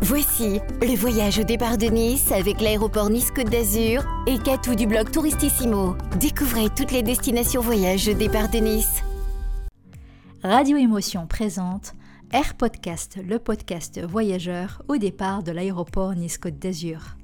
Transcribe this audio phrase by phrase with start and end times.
[0.00, 5.10] Voici le voyage au départ de Nice avec l'aéroport Nice-Côte d'Azur et Catou du blog
[5.10, 5.96] Touristissimo.
[6.20, 9.02] Découvrez toutes les destinations voyage au départ de Nice.
[10.44, 11.94] Radio Émotion présente
[12.30, 17.16] Air Podcast, le podcast voyageur au départ de l'aéroport Nice-Côte d'Azur.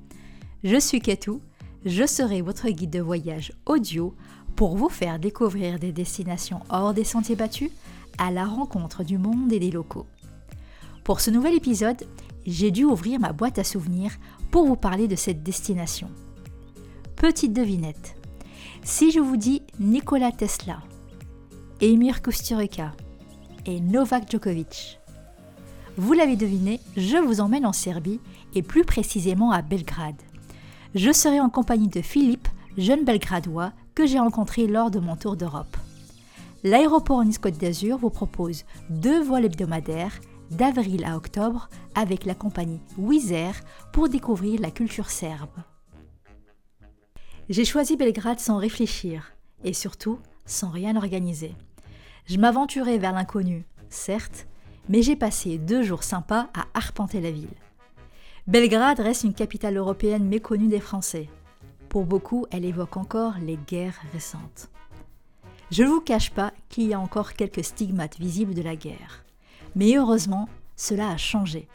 [0.65, 1.41] Je suis Katou,
[1.87, 4.17] je serai votre guide de voyage audio
[4.57, 7.71] pour vous faire découvrir des destinations hors des sentiers battus
[8.19, 10.07] à la rencontre du monde et des locaux.
[11.05, 12.03] Pour ce nouvel épisode,
[12.47, 14.13] j'ai dû ouvrir ma boîte à souvenirs
[14.51, 16.09] pour vous parler de cette destination.
[17.17, 18.17] Petite devinette.
[18.83, 20.83] Si je vous dis Nikola Tesla,
[21.81, 22.93] Emir Kusturica
[23.67, 25.01] et Novak Djokovic,
[25.97, 28.21] vous l'avez deviné, je vous emmène en Serbie
[28.55, 30.21] et plus précisément à Belgrade.
[30.95, 35.37] Je serai en compagnie de Philippe, jeune belgradois que j'ai rencontré lors de mon tour
[35.37, 35.77] d'Europe.
[36.65, 40.21] L'aéroport Nice-Côte d'Azur vous propose deux vols hebdomadaires
[40.51, 43.61] d'avril à octobre avec la compagnie Wizz Air
[43.93, 45.57] pour découvrir la culture serbe.
[47.49, 49.35] J'ai choisi Belgrade sans réfléchir
[49.65, 51.55] et surtout sans rien organiser.
[52.27, 54.47] Je m'aventurais vers l'inconnu, certes,
[54.89, 57.49] mais j'ai passé deux jours sympas à arpenter la ville.
[58.47, 61.29] Belgrade reste une capitale européenne méconnue des Français.
[61.89, 64.69] Pour beaucoup, elle évoque encore les guerres récentes.
[65.71, 69.24] Je ne vous cache pas qu'il y a encore quelques stigmates visibles de la guerre.
[69.77, 71.69] Mais heureusement, cela a changé.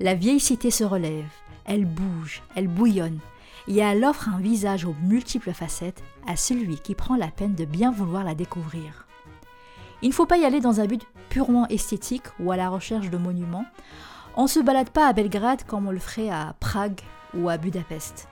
[0.00, 1.28] La vieille cité se relève,
[1.64, 3.18] elle bouge, elle bouillonne,
[3.68, 7.64] et elle offre un visage aux multiples facettes à celui qui prend la peine de
[7.64, 9.06] bien vouloir la découvrir.
[10.02, 13.10] Il ne faut pas y aller dans un but purement esthétique ou à la recherche
[13.10, 13.64] de monuments.
[14.36, 17.00] On ne se balade pas à Belgrade comme on le ferait à Prague
[17.34, 18.28] ou à Budapest.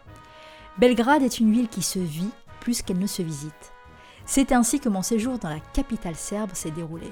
[0.79, 3.73] Belgrade est une ville qui se vit plus qu'elle ne se visite.
[4.27, 7.11] C'est ainsi que mon séjour dans la capitale serbe s'est déroulé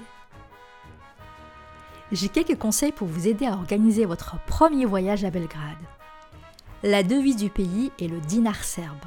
[2.12, 5.78] j'ai quelques conseils pour vous aider à organiser votre premier voyage à Belgrade.
[6.82, 8.98] La devise du pays est le dinar serbe.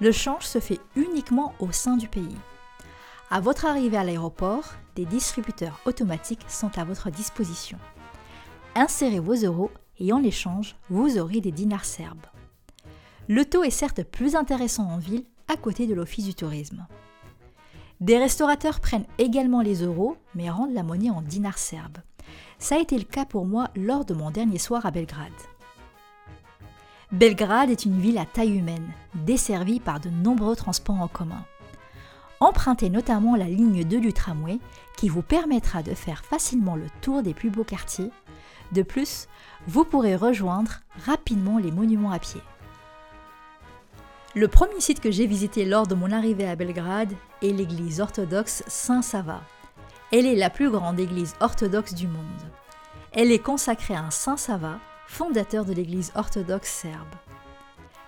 [0.00, 2.36] Le change se fait uniquement au sein du pays.
[3.30, 4.64] À votre arrivée à l'aéroport,
[4.94, 7.78] des distributeurs automatiques sont à votre disposition.
[8.76, 12.26] Insérez vos euros et en échange, vous aurez des dinars serbes.
[13.28, 16.86] Le taux est certes plus intéressant en ville à côté de l'office du tourisme.
[18.00, 21.98] Des restaurateurs prennent également les euros mais rendent la monnaie en dinars serbes.
[22.58, 25.32] Ça a été le cas pour moi lors de mon dernier soir à Belgrade.
[27.12, 31.44] Belgrade est une ville à taille humaine, desservie par de nombreux transports en commun.
[32.38, 34.58] Empruntez notamment la ligne 2 du tramway
[34.96, 38.10] qui vous permettra de faire facilement le tour des plus beaux quartiers.
[38.72, 39.26] De plus,
[39.66, 42.40] vous pourrez rejoindre rapidement les monuments à pied.
[44.36, 48.62] Le premier site que j'ai visité lors de mon arrivée à Belgrade est l'église orthodoxe
[48.68, 49.40] Saint-Sava,
[50.12, 52.24] elle est la plus grande église orthodoxe du monde.
[53.12, 57.14] Elle est consacrée à un Saint Sava, fondateur de l'église orthodoxe serbe.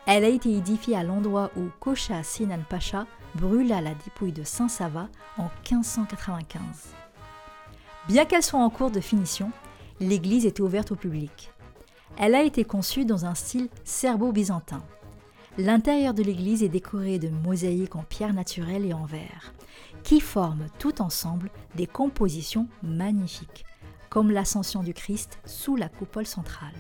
[0.07, 4.69] Elle a été édifiée à l'endroit où Kocha Sinan Pacha brûla la dépouille de Saint
[4.69, 5.09] Sava
[5.39, 6.59] en 1595.
[8.09, 9.53] Bien qu'elle soit en cours de finition,
[10.01, 11.53] l'église est ouverte au public.
[12.19, 14.83] Elle a été conçue dans un style serbo-byzantin.
[15.57, 19.53] L'intérieur de l'église est décoré de mosaïques en pierre naturelle et en verre
[20.05, 23.65] qui forment tout ensemble des compositions magnifiques,
[24.11, 26.75] comme l'ascension du Christ sous la coupole centrale.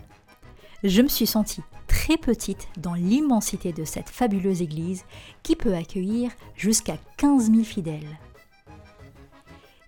[0.84, 5.04] Je me suis sentie très petite dans l'immensité de cette fabuleuse église
[5.42, 8.18] qui peut accueillir jusqu'à 15 000 fidèles.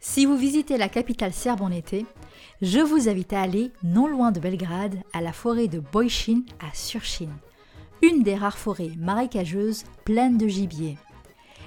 [0.00, 2.06] Si vous visitez la capitale serbe en été,
[2.62, 6.72] je vous invite à aller non loin de Belgrade à la forêt de Bojcin à
[6.74, 7.30] Surchin,
[8.02, 10.98] une des rares forêts marécageuses pleines de gibier.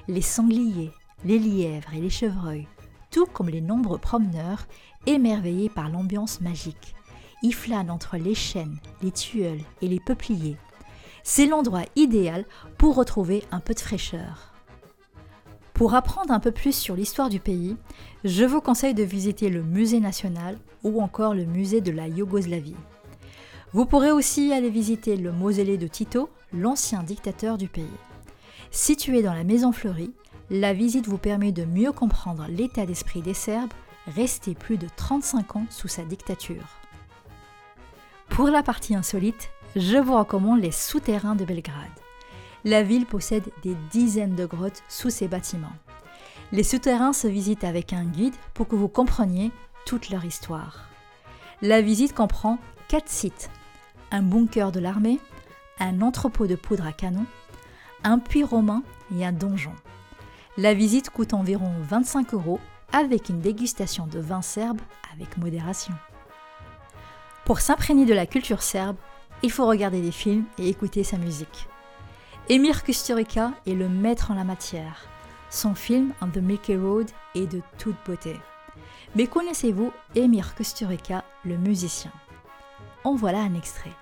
[0.07, 0.91] Les sangliers,
[1.25, 2.67] les lièvres et les chevreuils,
[3.11, 4.67] tout comme les nombreux promeneurs,
[5.05, 6.95] émerveillés par l'ambiance magique.
[7.44, 10.57] y flânent entre les chênes, les tueules et les peupliers.
[11.23, 12.45] C'est l'endroit idéal
[12.78, 14.53] pour retrouver un peu de fraîcheur.
[15.73, 17.78] Pour apprendre un peu plus sur l'histoire du pays,
[18.23, 22.75] je vous conseille de visiter le musée national ou encore le musée de la Yougoslavie.
[23.73, 27.85] Vous pourrez aussi aller visiter le mausolée de Tito, l'ancien dictateur du pays.
[28.72, 30.13] Situé dans la Maison Fleurie,
[30.49, 33.73] la visite vous permet de mieux comprendre l'état d'esprit des Serbes
[34.08, 36.79] restés plus de 35 ans sous sa dictature.
[38.29, 41.76] Pour la partie insolite, je vous recommande les souterrains de Belgrade.
[42.64, 45.76] La ville possède des dizaines de grottes sous ses bâtiments.
[46.52, 49.52] Les souterrains se visitent avec un guide pour que vous compreniez
[49.85, 50.88] toute leur histoire.
[51.61, 52.58] La visite comprend
[52.88, 53.49] quatre sites
[54.11, 55.20] un bunker de l'armée,
[55.79, 57.26] un entrepôt de poudre à canon,
[58.05, 58.84] un puits romain
[59.14, 59.73] et un donjon.
[60.59, 62.59] La visite coûte environ 25 euros
[62.92, 64.82] avec une dégustation de vin serbe
[65.14, 65.94] avec modération.
[67.46, 68.96] Pour s'imprégner de la culture serbe,
[69.44, 71.68] il faut regarder des films et écouter sa musique.
[72.50, 75.06] Emir Kusturica est le maître en la matière.
[75.52, 78.36] Son film On the Milky Road est de toute beauté.
[79.16, 82.12] Mais connaissez-vous Emir Kusturica, le musicien?
[83.04, 83.94] En voilà un extrait.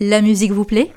[0.00, 0.92] La musique vous plaît?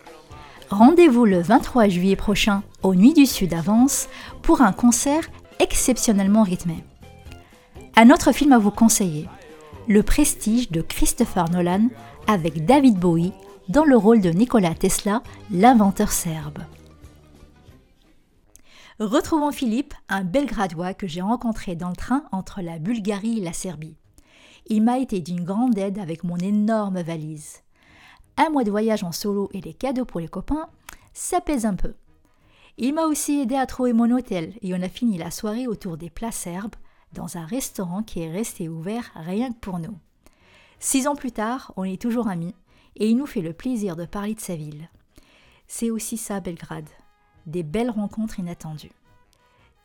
[0.71, 4.09] Rendez-vous le 23 juillet prochain au Nuit du Sud Avance
[4.41, 5.29] pour un concert
[5.59, 6.83] exceptionnellement rythmé.
[7.95, 9.29] Un autre film à vous conseiller,
[9.87, 11.89] Le Prestige de Christopher Nolan
[12.27, 13.33] avec David Bowie
[13.69, 16.59] dans le rôle de Nikola Tesla, l'inventeur serbe.
[18.99, 23.53] Retrouvons Philippe, un Belgradois que j'ai rencontré dans le train entre la Bulgarie et la
[23.53, 23.97] Serbie.
[24.67, 27.61] Il m'a été d'une grande aide avec mon énorme valise.
[28.37, 30.67] Un mois de voyage en solo et les cadeaux pour les copains,
[31.13, 31.93] ça pèse un peu.
[32.77, 35.97] Il m'a aussi aidé à trouver mon hôtel et on a fini la soirée autour
[35.97, 36.75] des plats serbes
[37.13, 39.97] dans un restaurant qui est resté ouvert rien que pour nous.
[40.79, 42.53] Six ans plus tard, on est toujours amis
[42.95, 44.89] et il nous fait le plaisir de parler de sa ville.
[45.67, 46.89] C'est aussi ça Belgrade
[47.45, 48.91] des belles rencontres inattendues.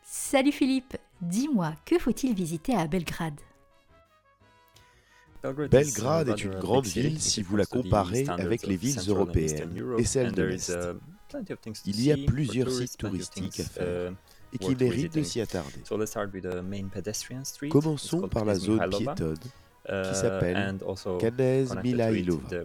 [0.02, 3.38] Salut Philippe, dis-moi, que faut-il visiter à Belgrade?
[5.42, 10.32] Belgrade est une grande ville si vous la comparez avec les villes européennes et celles
[10.32, 10.72] de l'Est.
[11.86, 14.12] Il y a plusieurs sites touristiques à faire
[14.52, 15.82] et qui méritent de s'y attarder.
[17.68, 19.38] Commençons par la zone piétonne
[19.86, 20.78] qui s'appelle
[21.18, 22.64] Kanez Milailova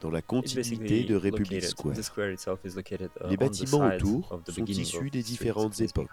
[0.00, 1.94] dans la continuité de Republic Square.
[1.96, 6.10] Uh, Les bâtiments autour sont issus des différentes époques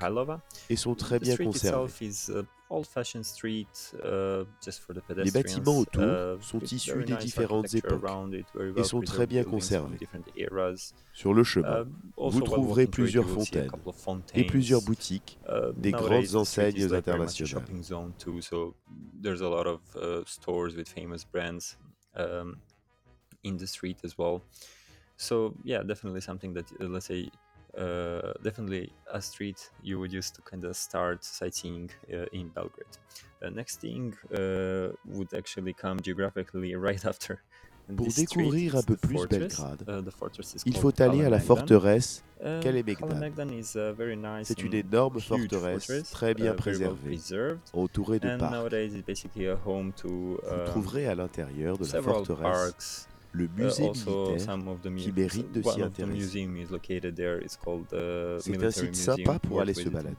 [0.70, 1.92] et sont très bien conservés.
[5.18, 6.04] Les bâtiments autour
[6.42, 8.04] sont issus des différentes époques
[8.76, 9.98] et sont très bien conservés.
[11.14, 13.72] Sur le chemin, um, vous trouverez plusieurs fontaines
[14.34, 17.66] et plusieurs boutiques, uh, des grandes enseignes internationales.
[23.44, 24.42] in the street as well.
[25.18, 27.30] So yeah, definitely something that uh, let's say
[27.78, 32.98] uh, definitely a street you would use to kind of start sightseeing uh, in Belgrade.
[33.40, 37.40] The next thing uh, would actually come geographically right after.
[37.98, 39.84] Pour découvrir un peu plus Belgrade,
[40.66, 42.24] il faut aller à la forteresse
[42.62, 43.10] Kalemegdan.
[44.44, 47.18] C'est une énorme forteresse très bien préservée,
[47.74, 48.70] entourée de parcs.
[50.04, 55.82] Vous trouverez à l'intérieur de la forteresse le uh, musée militaire qui mérite de s'y
[55.82, 56.44] intéresser.
[56.44, 60.16] Uh, C'est un site sympa pour aller se balader.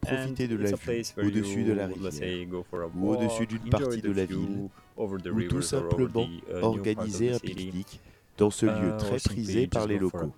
[0.00, 2.48] Profitez de la vue au-dessus de la rivière
[2.94, 8.00] ou au-dessus d'une partie de la ville ou tout simplement uh, organiser un pique-nique
[8.36, 10.32] dans ce lieu très prisé par les locaux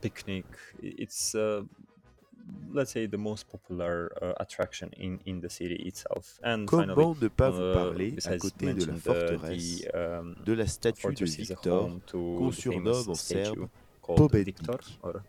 [2.72, 6.38] let's say the most popular uh, attraction in, in the city itself.
[6.43, 10.52] And Comment finally, ne pas vous uh, à côté de la forteresse, the, um, de
[10.52, 13.69] la statue de Victor qu'on surnomme en serbe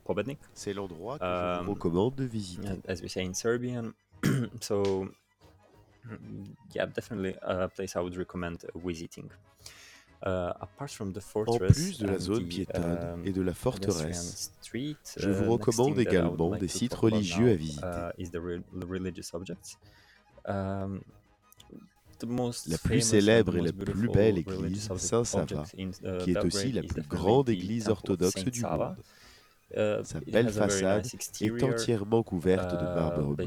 [0.06, 0.40] Pobednik.
[0.54, 2.68] C'est l'endroit que um, je vous um, recommande de visiter.
[2.88, 3.94] As we say in Serbian,
[4.62, 5.10] so
[6.74, 9.30] yeah, definitely a place I would recommend visiting.
[10.26, 10.50] Uh,
[11.46, 16.00] en plus de la zone piétonne um, et de la forteresse, je vous uh, recommande
[16.00, 17.86] également des sites religieux à visiter.
[17.86, 18.24] Uh,
[20.48, 21.00] um,
[22.68, 25.46] la plus célèbre et la plus belle église, Saint-Sava,
[26.22, 28.96] qui est aussi la plus grande église orthodoxe du monde.
[30.04, 31.06] Sa belle façade
[31.42, 33.46] est entièrement couverte de marbre blanc.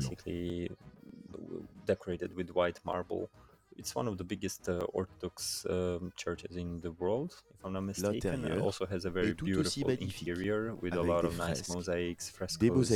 [3.81, 7.85] It's one of the biggest uh, Orthodox um, churches in the world, if I'm not
[7.93, 8.45] mistaken.
[8.45, 12.91] It also has a very beautiful interior with a lot of nice mosaics, frescoes,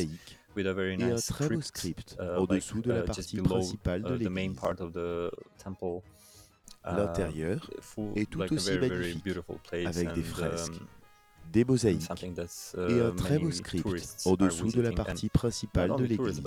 [0.57, 4.79] with a very nice script, script uh, like, uh, just below uh, the main part
[4.81, 5.97] of the temple.
[6.87, 7.59] Uh, L'intérieur
[8.15, 9.39] est tout aussi very, magnifique,
[9.87, 10.87] avec des fresques, um,
[11.51, 12.11] des mosaïques
[12.77, 16.43] uh, et un très beau script en dessous de la partie principale de l'église.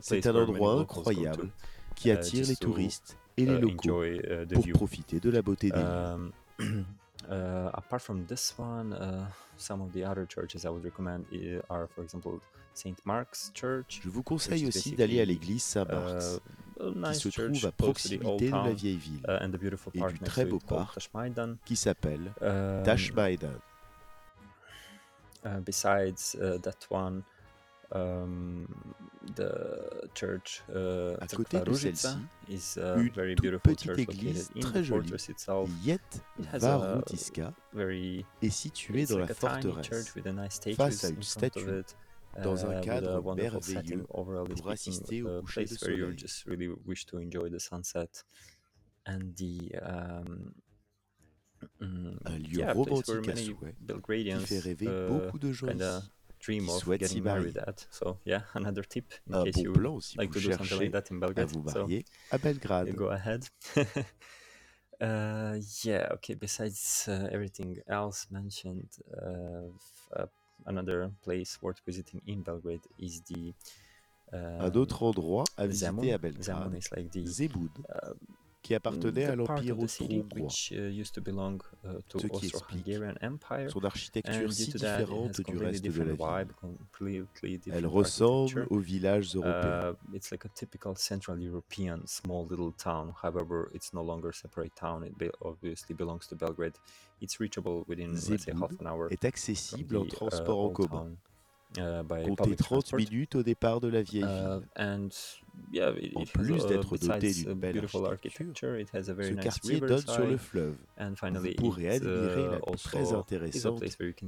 [0.00, 1.50] C'est un endroit incroyable
[2.00, 5.70] qui uh, attire les touristes et les uh, locaux uh, pour profiter de la beauté
[5.70, 6.32] des um,
[7.28, 9.26] Uh, apart from this one, uh,
[9.56, 11.26] some of the other churches I would recommend
[11.68, 12.40] are, for example,
[12.74, 14.00] Saint Mark's Church.
[14.02, 16.40] Je vous conseille aussi d'aller à l'église Saint-Marx,
[16.80, 20.44] uh, nice qui se trouve à proximité de la vieille ville and et du très
[20.44, 20.98] beau parc
[21.64, 23.60] qui s'appelle um, Tashmaidan.
[25.64, 27.22] besides that one,
[27.92, 28.66] Um,
[29.34, 32.16] the church uh, à côté de celle-ci,
[32.48, 35.68] is a une very beautiful petite church église très the jolie, fortress itself.
[35.82, 36.00] Yet
[36.38, 41.08] Varutiska, Very est située it's dans like la forteresse, church with a nice face à
[41.10, 41.96] une statue, it,
[42.42, 46.16] dans un uh, cadre merveilleux pour assister au a coucher de place where you soleil.
[46.16, 48.24] just really wish to enjoy the sunset
[49.06, 50.52] and the um,
[51.80, 53.74] mm, Un lieu yeah, romantique à souhait,
[54.24, 57.86] qui fait rêver uh, beaucoup de gens ici, dream of souhaitent s'y getting married at.
[57.90, 60.78] So yeah, another tip in Un case bon you plan si like to do something
[60.78, 61.50] like that in Belgrade.
[61.70, 61.86] So
[62.30, 62.88] à Belgrade.
[62.88, 63.48] you go ahead.
[65.00, 66.12] uh, yeah.
[66.14, 66.34] Okay.
[66.34, 69.68] Besides uh, everything else mentioned, uh,
[70.16, 70.26] uh,
[70.66, 73.54] another place worth visiting in Belgrade is the
[74.32, 76.02] Un um, autre endroit à visiter Zemun.
[76.04, 77.70] à Zemun Belgrade, is like the Zebud,
[78.62, 80.48] qui appartenait à the part l'Empire austro-hongrois.
[80.70, 80.74] uh,
[81.84, 82.86] uh, Ce qui explique.
[83.68, 86.48] Son architecture si différente du reste de la ville.
[87.72, 89.92] Elle ressemble aux villages européens.
[89.92, 93.12] Uh, it's like a typical Central European small little town.
[93.22, 95.04] However, it's no longer a separate town.
[95.04, 96.74] It be- obviously belongs to Belgrade.
[97.22, 101.16] It's reachable within let's say Zebud half an hour est accessible en transport en commun.
[101.78, 102.98] Uh, Comptez public 30 transport.
[102.98, 104.68] minutes au départ de la vieille Uh, ville.
[104.76, 105.08] and
[105.72, 109.34] yeah, it, En plus d'être doté d'une belle beautiful architecture, it has a very Ce
[109.34, 110.76] nice quartier donne sur le fleuve.
[110.98, 113.82] And Vous finally, pourrez it admirer uh, la très intéressante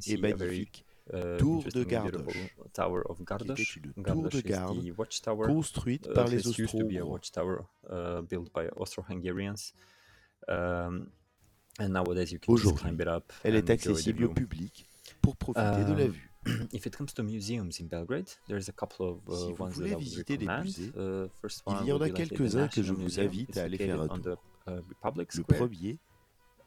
[0.06, 1.80] et magnifique uh, tour de
[3.08, 3.62] of qui était
[3.96, 4.76] une tour de garde
[5.46, 7.20] construite Uh, par les Austro-Hongrois.
[7.88, 9.72] uh.
[10.48, 11.06] Um,
[11.78, 14.86] and nowadays you can just Aujourd'hui, climb it up Elle est accessible au public
[15.20, 16.31] pour profiter de la Um, vue.
[16.72, 19.70] if it comes to museums in Belgrade, there's a couple of uh, Si vous ones
[19.70, 23.20] that voulez visiter des musées, Uh, first il y en a quelques-uns que je vous
[23.20, 24.42] invite à aller faire un tour.
[24.66, 24.70] uh,
[25.34, 25.98] Le premier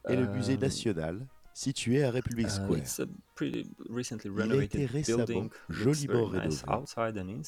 [0.07, 2.77] est le musée Um, national situé à Republic Uh, Square.
[2.77, 6.55] it's a pretty recently Il a été récemment joliment rénové,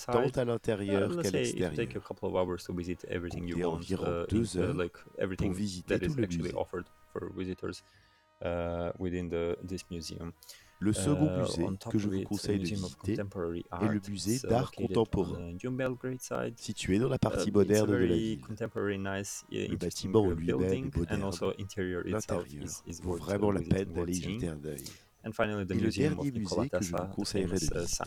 [0.06, 1.72] tant à l'intérieur qu'à a l'extérieur.
[3.48, 6.52] you Comptez want, environ deux heures like everything visiter tout le musée.
[10.80, 10.84] Uh.
[10.86, 14.72] Le second Uh, musée que je vous conseille de visiter est le musée uh, d'art
[14.72, 15.52] contemporain,
[16.20, 16.54] side.
[16.58, 18.40] situé dans la Uh, partie a moderne de la ville.
[19.70, 21.32] uh, interesting bâtiment en uh, lui-même est moderne.
[21.58, 22.04] L'intérieur
[23.02, 24.84] vaut uh, vraiment la peine d'aller y jeter un œil.
[25.26, 28.04] And finally, the Et le dernier musée que je vous conseillerais de uh, visiter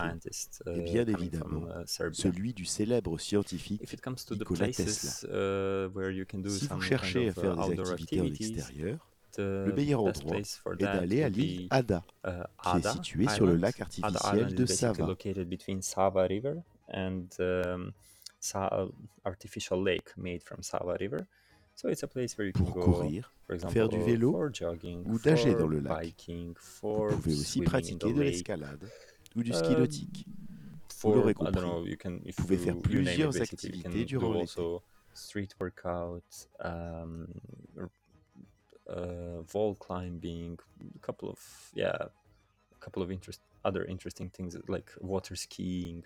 [0.65, 3.81] est uh, bien évidemment uh, celui du célèbre scientifique
[4.31, 5.29] Nikola Tesla.
[5.29, 9.10] uh, where you can do Si vous cherchez à uh, faire des activités en extérieur,
[9.37, 12.29] le meilleur endroit est d'aller à l'île Ada, uh,
[12.63, 15.15] qui est située sur le lac artificiel de Sava.
[15.81, 16.55] Sava River
[16.93, 17.91] and um,
[18.39, 18.87] Sa-
[19.23, 21.19] artificial lake made from Sava River.
[21.75, 23.31] So it's a place where you can Pour go, courir,
[23.69, 26.15] faire du vélo ou nager dans le lac.
[26.27, 28.89] vous pouvez aussi pratiquer de l'escalade
[29.35, 30.27] ou du ski Um, nautique.
[30.93, 34.61] for l'aurez compris, know, you can if pouvez you, faire plusieurs activités can durant l'été.
[35.13, 36.23] street workout,
[36.63, 37.27] um,
[37.77, 37.85] uh,
[39.53, 40.57] wall climbing,
[40.95, 41.39] a couple of
[41.73, 46.03] yeah, a couple of interest other interesting things like water skiing.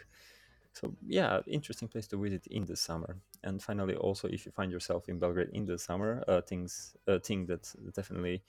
[0.74, 3.16] So yeah, interesting place to visit in the summer.
[3.44, 7.20] And finally, also if you find yourself in Belgrade in the summer, uh, things a
[7.20, 8.42] thing that definitely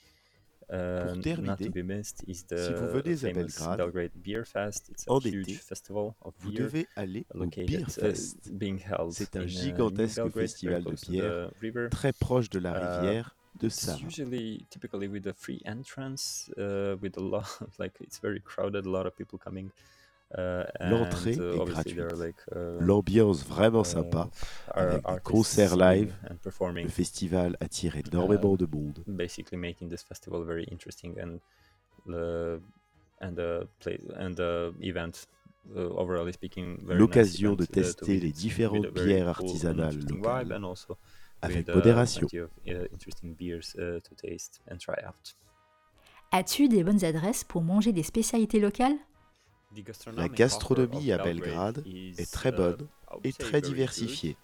[0.72, 4.44] uh, not to be missed is si vous the venez à famous Belgrade, Belgrade Beer
[4.44, 4.88] Fest.
[4.90, 7.90] It's a en huge été, festival of Vous beer devez aller au located, Beer uh,
[7.90, 11.88] Fest, being held C'est un in, uh, gigantesque Belgrade, very festival de bière, the river.
[11.90, 16.96] très proche de la Uh, rivière de It's usually typically with a free entrance, uh,
[17.00, 17.44] with a lot
[17.78, 19.70] like it's very crowded, a lot of people coming.
[20.36, 22.12] Uh, L'entrée uh, est gratuite.
[22.18, 24.28] like uh, L'ambiance vraiment uh, sympa.
[24.74, 29.04] avec des concerts live, and Le performing, festival attire énormément Um, de monde.
[29.06, 31.38] basically making this festival very interesting and
[32.06, 32.60] the
[33.20, 35.26] and the play and the event.
[35.74, 40.60] Uh, very nice L'occasion de event, uh, tester les différentes bières artisanales locales,
[41.42, 42.26] avec with, uh, modération.
[42.32, 45.36] uh, interesting beers uh, to taste and try out.
[46.32, 48.96] As-tu des bonnes adresses pour manger des spécialités locales?
[50.16, 52.88] La gastronomie à Belgrade est très bonne
[53.24, 54.36] et très diversifiée,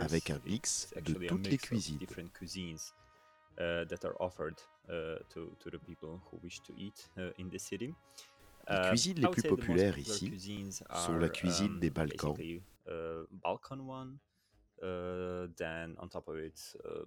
[0.00, 1.98] avec un mix de toutes les cuisines.
[3.56, 4.56] that are offered
[4.86, 7.08] to, to the people who wish to eat
[7.38, 7.94] in the city.
[8.68, 11.90] Les cuisines les plus say the most populaires popular ici sont la cuisine um, des
[11.90, 12.36] Balkans.
[14.80, 17.04] Then on top of it, uh,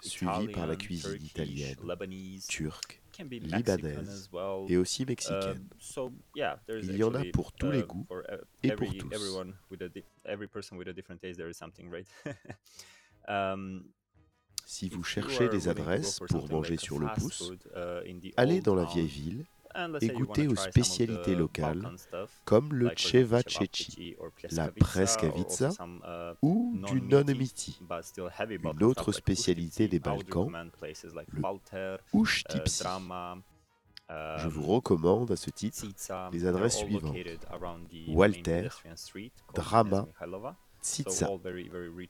[0.00, 4.64] suivi par la cuisine Turkish, italienne, Lebanese, turque libanaise Mexican as well.
[4.68, 5.56] et aussi mexicaine.
[5.58, 8.72] Um, so yeah, there's Il y en a pour tous les uh, goûts e- et
[8.72, 9.12] pour tous.
[9.12, 12.06] Everyone with a di- every person with a different taste, there is something, right?
[13.28, 13.84] um,
[14.64, 18.74] Si vous cherchez des adresses pour manger like sur le pouce, food, uh, allez dans
[18.74, 19.46] la vieille ville
[20.00, 21.88] et goûter aux spécialités locales
[22.44, 24.16] comme le cevacetti,
[24.50, 25.70] la preskavitsa
[26.42, 27.80] ou du non-emiti,
[28.50, 30.50] une autre spécialité des Balkans,
[31.32, 32.84] le ushtipsi.
[34.10, 35.86] Je vous recommande à ce titre
[36.32, 37.16] les adresses suivantes
[38.08, 38.68] Walter,
[39.54, 40.08] Drama,
[40.82, 41.28] Tsitsa.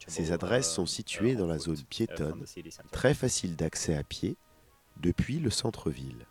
[0.07, 2.45] Ces adresses sont situées dans la zone piétonne,
[2.93, 4.37] très facile d'accès à pied,
[5.01, 6.27] depuis le centre-ville.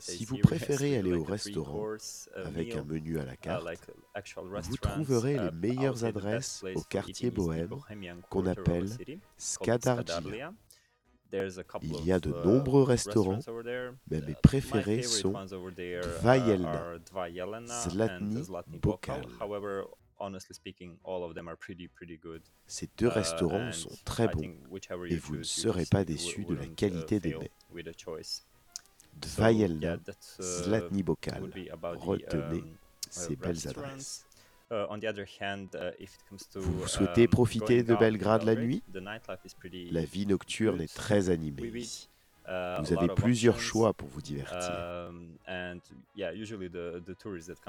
[0.00, 1.96] Si vous préférez aller au restaurant
[2.34, 3.64] avec un menu à la carte,
[4.64, 7.70] vous trouverez les meilleures adresses au quartier bohème
[8.28, 8.88] qu'on appelle
[9.36, 10.52] Skadarjia.
[11.80, 13.38] Il y a de nombreux restaurants,
[14.10, 15.32] mais mes préférés sont
[16.20, 16.98] Dvajelna,
[17.88, 18.42] Zlatni,
[18.82, 19.26] Bokal.
[22.66, 24.54] Ces deux restaurants sont très bons
[25.08, 27.50] et vous ne serez pas déçus de la qualité des mets.
[29.14, 29.98] Dvajelna,
[30.40, 31.50] Zlatni Bokal.
[31.82, 32.64] Retenez
[33.10, 34.26] ces belles adresses.
[36.54, 38.82] Vous souhaitez profiter de Belgrade la nuit?
[39.90, 42.08] La vie nocturne est très animée ici.
[42.48, 44.72] Uh, vous avez plusieurs choix pour vous divertir.
[45.46, 45.80] Um,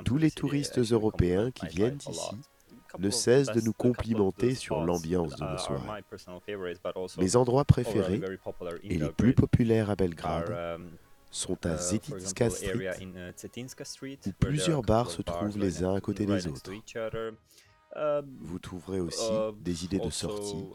[0.03, 2.35] Tous les touristes européens qui viennent ici
[2.97, 6.03] ne cessent de nous complimenter sur l'ambiance de nos uh, soirées.
[7.17, 8.21] Mes endroits préférés
[8.83, 10.89] et les plus populaires à Belgrade um,
[11.29, 16.47] sont à uh, Zetinska Street, où plusieurs bars se trouvent les uns à côté des
[16.47, 16.71] autres.
[17.95, 20.65] Um, Vous trouverez aussi des idées de sortie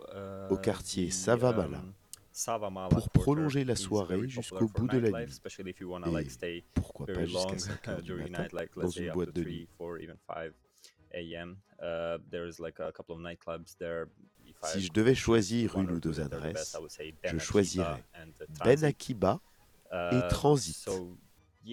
[0.50, 1.82] au quartier Savamala
[2.90, 5.40] pour prolonger la soirée jusqu'au bout de la nuit.
[6.42, 9.68] Et pourquoi pas jusqu'à 5 heures du matin dans une boîte de nuit.
[14.64, 16.76] Si je devais choisir une ou deux adresses,
[17.24, 18.04] je choisirais
[18.64, 19.40] Ben Akiba
[19.92, 20.88] et uh, Transit.
[21.66, 21.70] Uh,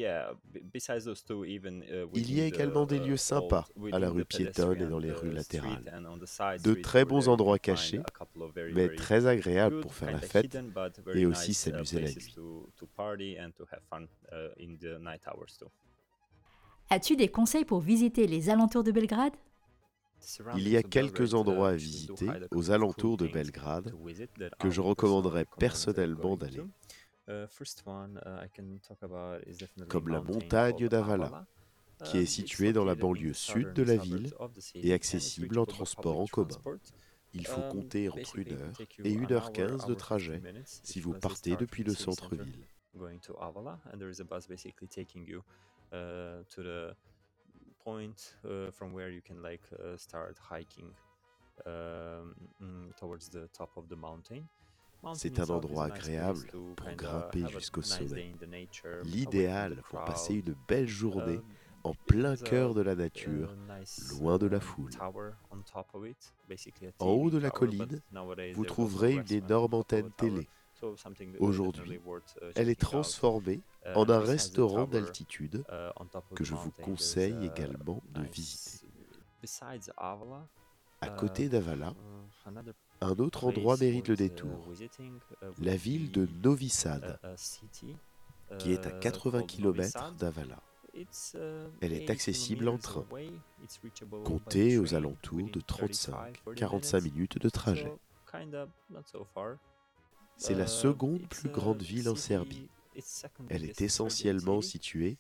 [2.14, 5.32] Il y a également des lieux sympas à la rue piétonne et dans les rues
[5.32, 5.84] latérales.
[6.64, 8.02] De très bons endroits cachés,
[8.74, 10.58] mais très agréables pour faire la fête
[11.14, 12.36] et aussi uh, s'amuser la nuit.
[16.90, 19.34] As-tu des conseils pour visiter les alentours de Belgrade?
[20.56, 23.94] Il y a quelques endroits à visiter aux alentours de Belgrade
[24.60, 26.62] que je recommanderais personnellement d'aller.
[27.28, 28.48] Uh, uh,
[29.88, 31.48] comme la montagne d'Avala,
[32.04, 34.32] qui est uh, située dans la banlieue sud de la ville
[34.76, 36.80] et accessible en transport en commun.
[37.34, 38.72] Il faut um, compter entre 1 heure
[39.04, 42.68] et 1 heure 15 de trajet si vous partez depuis le centre-ville.
[47.84, 48.36] point
[48.72, 49.62] from where you can like
[49.98, 50.92] start hiking
[51.66, 54.48] um, mm, towards the top of the mountain.
[55.14, 58.34] C'est un endroit agréable pour grimper jusqu'au sommet.
[59.04, 61.40] L'idéal pour passer une belle journée
[61.84, 63.56] en plein cœur de la nature,
[64.20, 64.92] loin de la foule.
[67.00, 68.02] En haut de la colline,
[68.56, 70.48] vous trouverez une énorme antenne télé.
[71.40, 72.02] Aujourd'hui,
[72.56, 73.62] elle est transformée
[73.94, 75.64] en un restaurant d'altitude
[76.36, 78.88] que je vous conseille également de visiter.
[81.02, 81.94] À côté d'Avala,
[83.02, 84.68] un autre endroit mérite le détour,
[85.62, 87.20] la ville de Novi Sad,
[88.60, 90.62] qui est à 80 km d'Avala.
[91.82, 93.06] Elle est accessible en train.
[94.24, 97.92] Comptez aux alentours de 35-45 minutes de trajet.
[100.38, 102.70] C'est la seconde plus grande ville en Serbie.
[103.50, 105.18] Elle est essentiellement située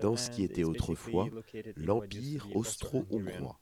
[0.00, 1.28] dans ce qui était autrefois
[1.76, 3.58] l'Empire austro-hongrois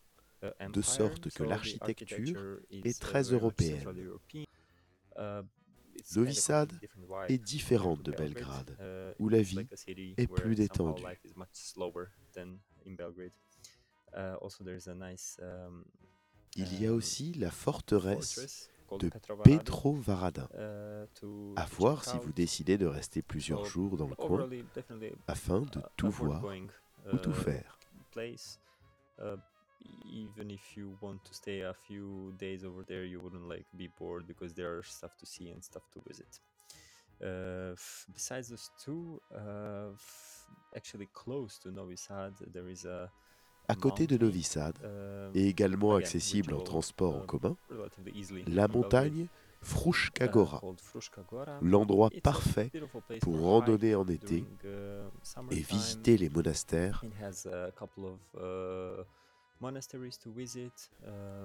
[0.72, 3.88] de sorte que l'architecture est très européenne.
[6.16, 6.72] Novi Sad
[7.28, 8.76] est différente de Belgrade,
[9.18, 9.66] où la vie
[10.16, 11.04] est plus détendue.
[16.56, 19.10] Il y a aussi la forteresse de
[19.42, 20.48] Petrovaradin.
[21.56, 24.48] À voir si vous décidez de rester plusieurs jours dans le coin
[25.26, 26.44] afin de tout voir
[27.12, 27.78] ou tout faire
[30.04, 33.88] even if you want to stay a few days over there, you wouldn't like be
[33.98, 36.40] bored because there are stuff to see and stuff to visit.
[37.22, 37.74] Uh,
[38.12, 39.90] besides those two, uh,
[40.76, 43.10] actually close to Novi Sad, there is a
[43.66, 47.56] à côté de Novi Sad, uh, et également accessible en transport en uh, commun,
[48.46, 49.26] la montagne
[49.62, 50.60] Frushka Gora,
[51.62, 52.70] l'endroit parfait
[53.22, 54.44] pour randonner en été
[55.50, 57.02] et visiter les monastères.
[58.36, 59.02] Uh,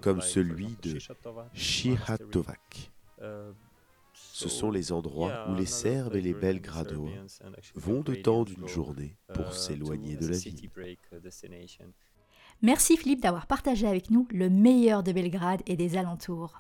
[0.02, 1.00] comme celui de
[1.54, 2.92] Shihatovac,
[3.22, 3.24] uh,
[4.14, 7.12] Ce sont les endroits où les Serbes et les Belgradois
[7.76, 10.70] vont de temps d'une journée pour s'éloigner de la ville.
[12.62, 16.58] Merci Philippe d'avoir partagé avec nous le meilleur de Belgrade et des alentours.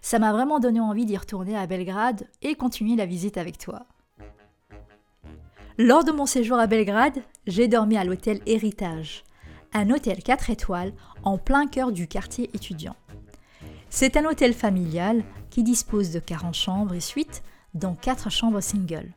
[0.00, 3.84] Ça m'a vraiment donné envie d'y retourner à Belgrade et continuer la visite avec toi.
[5.76, 9.24] Lors de mon séjour à Belgrade, j'ai dormi à l'hôtel Héritage,
[9.72, 12.96] un hôtel 4 étoiles en plein cœur du quartier étudiant.
[13.88, 17.42] C'est un hôtel familial qui dispose de 40 chambres et suites,
[17.74, 19.12] dont 4 chambres single.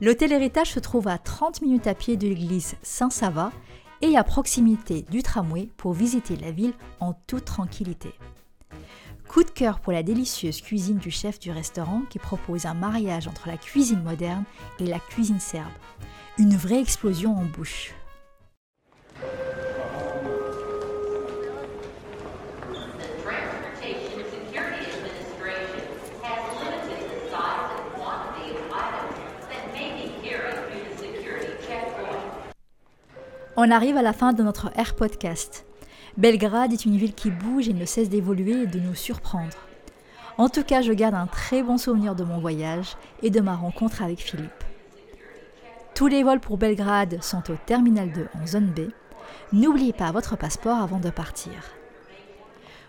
[0.00, 3.52] L'hôtel Héritage se trouve à 30 minutes à pied de l'église Saint-Sava
[4.00, 8.14] et à proximité du tramway pour visiter la ville en toute tranquillité.
[9.28, 13.28] Coup de cœur pour la délicieuse cuisine du chef du restaurant qui propose un mariage
[13.28, 14.44] entre la cuisine moderne
[14.80, 15.70] et la cuisine serbe.
[16.38, 17.94] Une vraie explosion en bouche.
[33.62, 35.66] On arrive à la fin de notre Air Podcast.
[36.16, 39.58] Belgrade est une ville qui bouge et ne cesse d'évoluer et de nous surprendre.
[40.38, 43.54] En tout cas, je garde un très bon souvenir de mon voyage et de ma
[43.54, 44.64] rencontre avec Philippe.
[45.94, 48.92] Tous les vols pour Belgrade sont au Terminal 2 en zone B.
[49.52, 51.52] N'oubliez pas votre passeport avant de partir.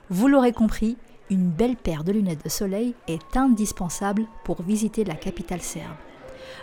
[0.10, 0.96] Vous l'aurez compris,
[1.30, 5.98] une belle paire de lunettes de soleil est indispensable pour visiter la capitale serbe.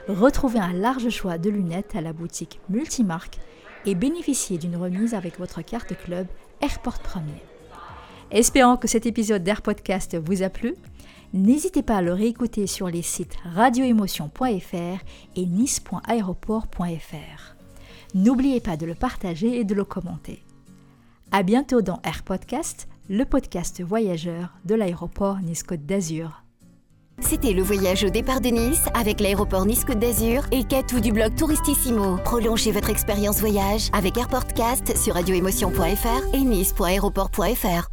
[0.08, 3.38] Retrouvez un large choix de lunettes à la boutique Multimarque
[3.86, 6.26] et bénéficiez d'une remise avec votre carte club
[6.60, 7.42] Airport Premier.
[8.30, 10.74] Espérant que cet épisode d'Air Podcast vous a plu,
[11.32, 15.04] n'hésitez pas à le réécouter sur les sites radioémotion.fr
[15.36, 17.54] et nice.aéroport.fr.
[18.14, 20.42] N'oubliez pas de le partager et de le commenter.
[21.30, 26.42] À bientôt dans Air Podcast, le podcast voyageur de l'aéroport Nice-Côte d'Azur.
[27.20, 31.34] C'était le voyage au départ de Nice avec l'aéroport Nice-Côte d'Azur et Katou du blog
[31.34, 32.16] Touristissimo.
[32.24, 37.88] Prolongez votre expérience voyage avec AirPortcast sur radioémotion.fr et nice.aéroport.fr.